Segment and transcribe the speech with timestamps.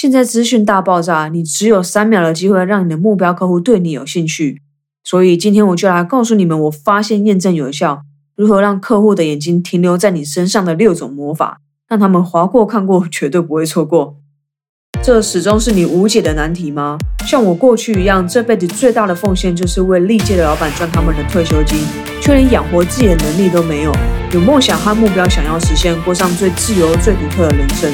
[0.00, 4.62] 现在资讯大爆炸，你只有三秒的机会让你的目标客户对你有兴趣。
[5.04, 8.00] 所以今天我就来告诉你们，我发现验证有效，
[8.34, 14.16] 如何让客户的眼睛停留在你身上的六种魔法，让他们划过看过，绝对不会错过。
[15.02, 16.96] 这始终是你无解的难题吗？
[17.26, 21.78] 像我过去一样，这辈子最大的奉献就是为历届的老板赚他们的退休金，
[22.22, 23.92] 却连养活自己的能力都没有。
[24.32, 27.92] 有梦想和目标，想要实现过上最自由、最独特的人生，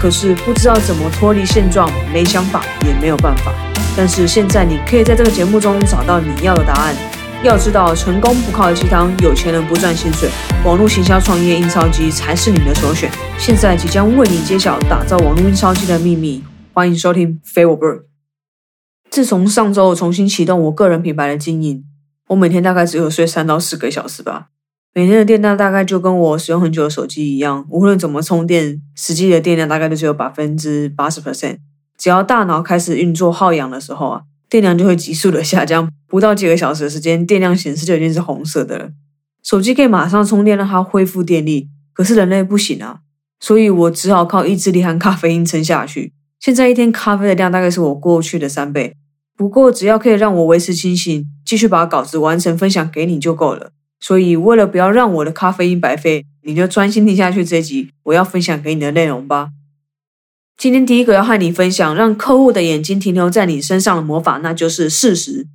[0.00, 3.52] 可是不知道怎么脱离现状，没想法也没有办法。
[3.96, 6.94] 但是现在你可以在这个节目中找到你要的答案。
[7.42, 10.28] 要知道，成功不靠鸡汤，有钱人不赚薪水，
[10.64, 13.10] 网络行销创业印钞机才是你的首选。
[13.38, 16.42] 现在即将为你揭晓打造网络印钞机的秘密，
[16.72, 17.92] 欢迎收听《非我不可》。
[19.10, 21.84] 自从上周我重新启动我个人品牌的经营，
[22.28, 24.48] 我每天大概只有睡三到四个小时吧。
[24.96, 31.58] 每天的电量大概就跟我使用很久的手机一样，无论怎么充电，实际的电量大概都只有百分之八十 percent。
[31.98, 34.22] 只要大脑开始运作耗氧的时候啊。
[34.48, 38.88] 电量就会急速的下降，不到几个小时的时间，电量显示就已经是红色的了。
[39.42, 43.00] 手机可以马上充电让它恢复电力，可是人类不行啊，
[43.38, 46.14] 所以我只好靠意志力和咖啡因撑下去。
[46.40, 48.94] 现在一天咖啡的量大概是我过去的三倍，
[49.36, 53.72] 不过只要可以让我维持清醒，继续把稿子完成分享给你就够了。
[54.00, 59.48] 所以为了不要让我的咖啡因白费，你就专心听下去这集我要分享给你的内容吧。
[60.56, 65.46] 今天第一个要和你分享，让客户的眼睛停留在你身上的魔法，那就是事实。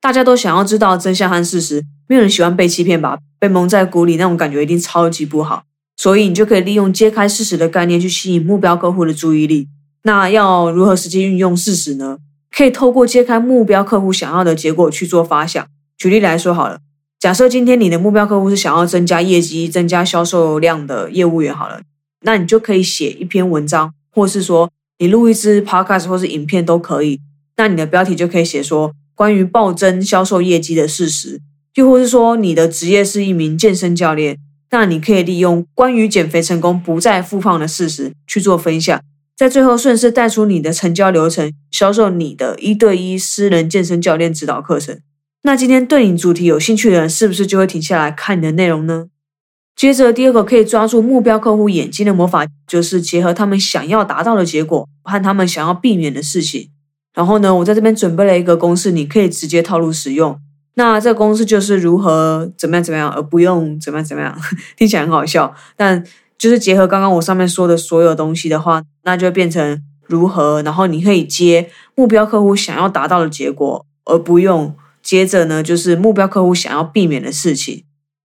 [0.00, 3.18] 大家都想要知道真相和事实，没有人喜欢被欺骗吧？
[3.38, 5.64] 被蒙在鼓里那种感觉一定超级不好。
[5.96, 9.68] 所以你就可以利用揭开事实的概念去吸引目标客户的注意力。
[10.02, 12.18] 那要如何实际运用事实呢？
[12.50, 15.66] 可以透过揭开目标客户想要的结果去做发想。
[15.98, 16.78] 举例来说好了，
[17.18, 21.80] 假设今天你的目标客户是想要增加业绩、增加销售量的业务员好了，
[22.22, 23.92] 那你就可以写一篇文章。
[24.10, 27.20] 或是说你录一支 podcast 或是影片都可以，
[27.58, 31.38] 那你的标题就可以写说关于暴增销售业绩的事实，
[31.74, 34.38] 又或是说你的职业是一名健身教练，
[34.70, 38.98] 那你可以利用关于减肥成功不再复胖的事实去做分享，
[39.36, 44.98] 在最后顺势带出你的成交流程，销售你的一对一私人健身教练指导课程。
[45.46, 49.06] 那今天对你主题有兴趣的人，是不是就会停下来看你的内容呢？
[49.76, 56.70] 接着，第二个可以抓住目标客户眼睛的魔法，就是结合他们想要达到的结果和他们想要避免的事情。
[57.14, 60.36] 然后呢，我在这边准备了一个公式，你可以直接套路使用。
[60.74, 64.36] 那这个公式就是如何怎么样怎么样，而不用怎么样怎么样。
[64.76, 66.02] 听起来很好笑，但
[66.36, 70.60] 就是结合刚刚我上面说的所有东西的话，那就变成如何。
[70.62, 74.74] 然后你可以接目标客户想要达到的结果，而不用
[75.06, 77.84] 接着呢，就是目标客户想要避免的事情。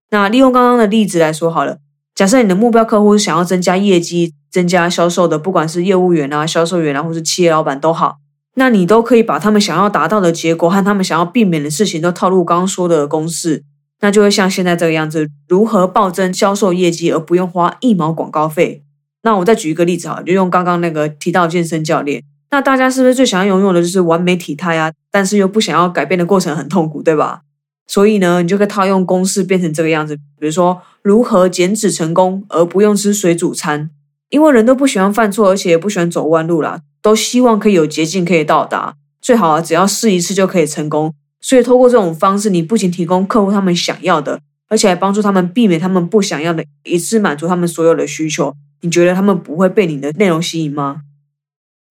[0.10, 1.78] 那利用刚刚的例子来说好了，
[2.16, 8.18] 假设你的目标客户想要增加业绩、增加销售的，不管是业务员啊、销售员啊，或是企业老板都好，
[8.56, 13.64] 那你都可以把他们想要达到的结果和他们想要避免的事情都套入刚刚说的公式，
[14.00, 18.84] 那就会像现在这个样子：如何暴增销售业绩而不用花一毛广告费？
[19.22, 24.92] 那我再举一个例子哈，就用刚刚那个提到健身教练，那大家是不是最想要拥有的就是完美体态啊？
[25.10, 27.42] 但是又不想要改变的过程很痛苦，对吧？
[27.88, 30.16] 所以呢，你就可以套用公式变成这个样子。
[30.38, 33.90] 比如说，如何减脂成功而不用吃水煮餐？
[34.30, 38.96] 因为人都不喜欢犯错，而且也不喜欢走弯路啦，都希望可以有捷径可以到达。
[39.22, 41.14] 最好啊，只要试一次就可以成功。
[41.40, 48.54] 所以，透过这种方式，你不仅提供客户他们想要的，而且还帮助他们避免他们不想要的，一次满足他们所有的需求。
[48.82, 51.02] 你觉得他们不会被你的内容吸引吗？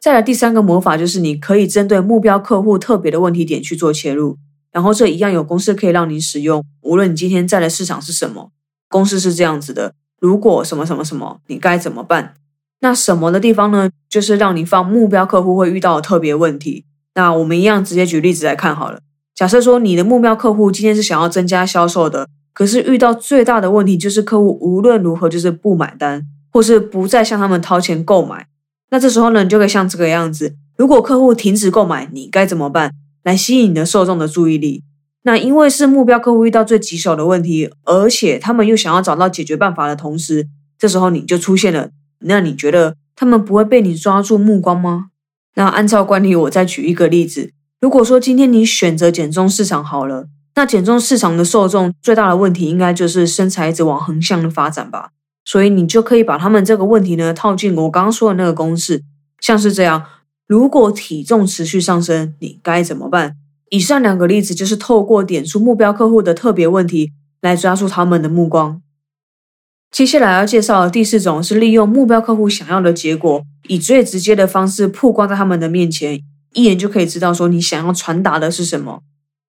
[0.00, 4.38] 再来第三个魔法就是，你可以针对目标客户特别的问题点去做切入。
[4.72, 8.50] 然后这一样有公式可以让你使用，无论你今天在的市场是什么，
[8.88, 12.33] 公式是这样子的：如果什么什么什么，你该怎么办？
[12.81, 13.91] 那什么的地方呢？
[14.09, 16.87] 就是让你放目标客户会遇到的特别问题。
[17.15, 19.00] 那我们一样直接举例子来看好了。
[19.34, 28.47] 假设说你的目标客户今天是想要增加销售的，可是遇到最大的问题就是客户无论如何就是不买单，或是不再向他们掏钱购买。
[28.91, 32.93] 那这时候呢，你就可以像这个样子：如果客户停止购买，你该怎么办？
[33.23, 34.82] 来吸引你的受众的注意力。
[35.23, 40.49] 那因为是目标客户遇到最棘手的问题，而且他们又想要找到解决办法的同时，
[40.79, 41.91] 这时候你就出现了。
[42.20, 45.09] 那你觉得他们不会被你抓住目光吗？
[45.55, 47.53] 那按照惯例，我再举一个例子。
[47.81, 55.11] 如果说今天你选择减重市场好了，那减重市场的受众最大的问题应该就是身材一直往横向的发展吧。
[55.50, 59.02] 所以你就可以把他们这个问题呢套进我刚刚说的那个公式，
[59.41, 60.06] 像是这样。
[60.47, 63.35] 如果体重持续上升，你该怎么办？
[63.70, 67.11] 以上两个例子就是透过点出目标客户的特别问题，
[67.41, 68.81] 来抓住他们的目光。
[69.91, 79.02] 接下来要介绍的第四种是利用目标客户想要的结果，以最直接的方式曝光在他们的面前，一眼就可以知道说你想要传达的是什么。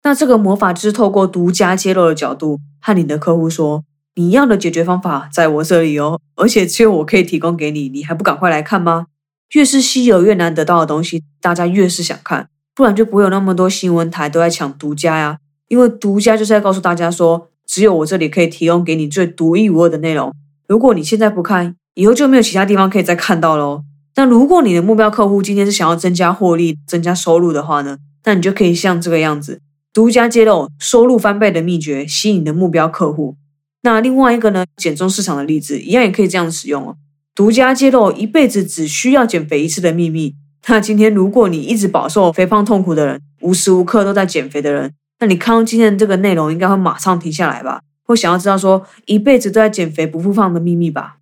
[0.02, 3.85] 那这个魔法就是透过独家揭露的角度，和你的客户说，
[4.16, 9.06] 你要的解决方法在我这里哦，而且只有我可以提供给你，你还不赶快来看吗？
[9.52, 15.38] 越是稀有越难得到的东西，大家越是想看，不然就不会有那么多新闻台都在抢独家呀。
[15.69, 17.49] 因为独家就是在告诉大家说。
[17.66, 20.34] 只有我这里可以提供给你最独一无二的内容。
[20.69, 23.84] 如果你现在不看，以后就没有其他地方可以再看到喽。
[24.17, 27.96] 那如果你的目标客户今天是想要增加获利、增加收入的话呢？
[28.25, 29.62] 那你就可以像这个样子，
[29.94, 33.37] 独家揭露收入翻倍的秘诀，吸引你的目标客户。
[33.84, 36.96] 那另外一个呢，减重市场的例子一样也可以这样使用哦。
[37.34, 40.34] 独家揭露一辈子只需要减肥一次的秘密。
[40.66, 44.90] 那今天如果你一直饱受肥胖痛苦的人，无时无刻都在减肥的人。
[45.20, 47.81] 那你看到今天的这个内容，应该会马上停下来吧？
[48.06, 51.16] 会想要知道说一辈子都在减肥不复胖的秘密吧？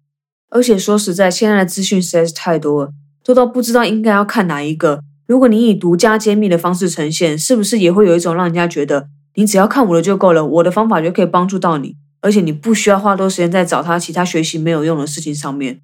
[0.50, 2.92] 而且说实在，现在的资讯实在是太多了，
[3.24, 5.00] 多到不知道应该要看哪一个。
[5.26, 15.80] 如果你以独家揭秘的方式呈现，是不是也会有一种让人家觉得你只要看我的就够了，我的方法就可以帮助到你，而且你不需要花多时间在找他其他学习没有用的事情上面？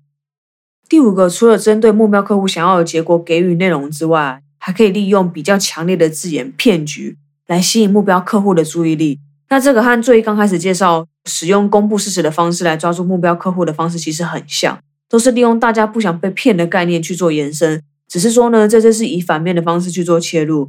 [0.89, 7.19] 第五个，除了针对目标客户想要的结果给予内容之外，还可以利用比较强烈的字眼骗局。
[7.49, 9.19] 来吸引目标客户的注意力，
[9.49, 20.69] 那这个和最刚开始介绍使用公布事实的方式来抓住目标客户的方式其实很像，都是利用大家不想被骗的概念去做延伸，只是说呢，这次是以反面的方式去做切入。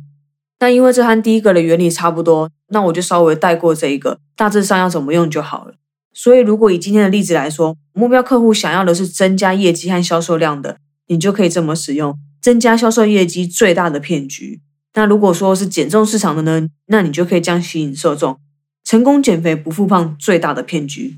[0.60, 5.76] 那因为这和第一个的原理差不多，那我就稍微带过这一个，大致上要怎么用就好了。
[6.14, 10.78] 所以如果以今天的例子来说，目标客户想要的是增加业绩和销售量的，
[11.08, 14.60] 你就可以这么使用增加销售业绩最大的骗局。
[14.96, 16.68] 那如果说是减重市场的呢？
[16.88, 18.38] 那你就可以将吸引受众，
[18.84, 21.18] 成功减肥不复胖最大的骗局。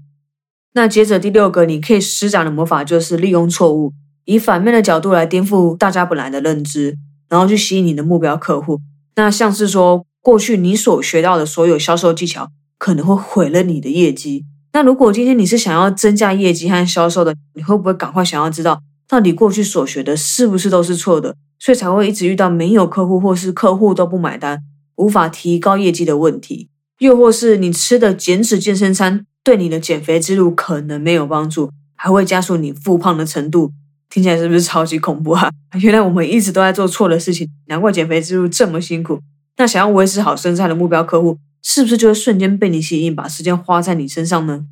[0.74, 3.94] 那接着第六个，你可以施展的魔法就是利用错误，
[4.26, 6.98] 以反面的角度来颠覆大家本来的认知，
[7.28, 8.80] 然后去吸引你的目标客户。
[9.16, 14.46] 那像是说，过去你所学到的所有销售技巧可能会毁了你的业绩。
[14.74, 21.36] 那如果今天你是想要增加业绩和销售的，你会不会赶快想要知道，到底过去所学的是不是都是错的？
[21.60, 24.64] 所以才会一直遇到没有客户，或是客户都不买单，
[24.96, 26.70] 无法提高业绩的问题，
[27.00, 33.74] 又或是你吃的减脂健身餐对你的减肥之路可能没有帮助，还会加速你复胖的程度，
[34.12, 35.50] 听起来是不是超级恐怖啊？
[35.82, 39.20] 原来我们一直都在做错的事情，难怪减肥之路这么辛苦。
[39.58, 44.66] 那想要维持好身材的目标客户，是不是就会瞬间被你吸引，把时间花在你身上呢？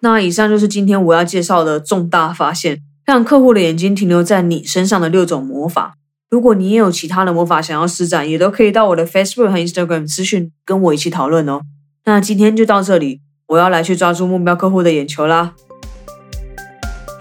[0.00, 2.82] 那以上就是今天我要介绍的重大发现。
[3.06, 5.94] 让客户的眼睛停留在你身上的六种魔法。
[6.28, 11.62] 如果你也有其他的魔法想要施展，也都可以到我的 Facebook 和 Instagram 私讯跟我一起讨论哦。
[12.04, 15.54] 那今天就到这里，我要来去抓住目标客户的眼球啦。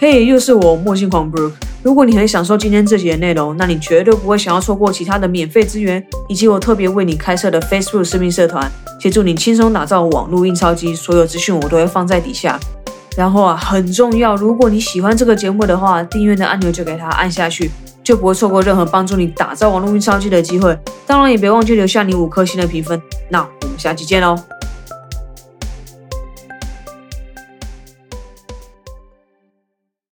[0.01, 1.51] 嘿，又是我墨镜狂 Bro。
[1.83, 10.95] 如果你很享受今天这集的内容，那你绝对不会想要错过其他的免费资源，以及我特别为你开设的 Facebook 私密社团，协助你轻松打造网络印钞机。
[10.95, 12.57] 所有资讯我都会放在底下。
[13.17, 17.69] 然后啊，很重要，如果你喜欢这个节目的话，订阅的按钮就给它按下去，
[18.01, 20.77] 就不会错过任何帮助你打造网络印钞机的机会。
[21.05, 23.01] 当然，也别忘记留下你五颗星的评分。
[23.27, 24.37] 那我们下期见喽！